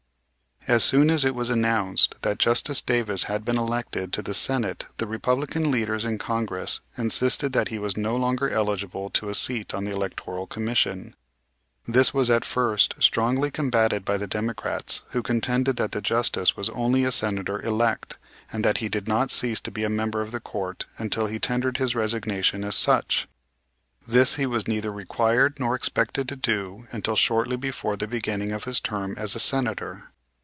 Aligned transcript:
As 0.67 0.83
soon 0.83 1.09
as 1.09 1.25
it 1.25 1.33
was 1.33 1.49
announced 1.49 2.17
that 2.21 2.37
Justice 2.37 2.81
Davis 2.81 3.23
had 3.23 3.43
been 3.43 3.57
elected 3.57 4.13
to 4.13 4.21
the 4.21 4.35
Senate 4.35 4.85
the 4.99 5.07
Republican 5.07 5.71
leaders 5.71 6.05
in 6.05 6.19
Congress 6.19 6.81
insisted 6.99 7.51
that 7.53 7.69
he 7.69 7.79
was 7.79 7.97
no 7.97 8.15
longer 8.15 8.47
eligible 8.47 9.09
to 9.09 9.29
a 9.29 9.33
seat 9.33 9.73
on 9.73 9.85
the 9.85 9.91
Electoral 9.91 10.45
Commission. 10.45 11.15
This 11.87 12.13
was 12.13 12.29
at 12.29 12.45
first 12.45 12.93
strongly 12.99 13.49
combated 13.49 14.05
by 14.05 14.17
the 14.17 14.27
Democrats, 14.27 15.01
who 15.09 15.23
contended 15.23 15.77
that 15.77 15.93
the 15.93 15.99
Justice 16.01 16.55
was 16.55 16.69
only 16.69 17.05
a 17.05 17.11
Senator 17.11 17.59
elect, 17.63 18.19
and 18.53 18.63
that 18.63 18.77
he 18.77 18.87
did 18.87 19.07
not 19.07 19.31
cease 19.31 19.59
to 19.61 19.71
be 19.71 19.83
a 19.83 19.89
member 19.89 20.21
of 20.21 20.29
the 20.31 20.39
Court 20.39 20.85
until 20.99 21.25
he 21.25 21.39
tendered 21.39 21.77
his 21.77 21.95
resignation 21.95 22.63
as 22.63 22.75
such; 22.75 23.27
this 24.07 24.35
he 24.35 24.45
was 24.45 24.67
neither 24.67 24.91
required 24.93 25.59
nor 25.59 25.73
expected 25.73 26.29
to 26.29 26.35
do 26.35 26.85
until 26.91 27.15
shortly 27.15 27.55
before 27.55 27.97
the 27.97 28.07
beginning 28.07 28.51
of 28.51 28.65
his 28.65 28.79
term 28.79 29.15
as 29.17 29.35
a 29.35 29.39
Senator. 29.39 30.03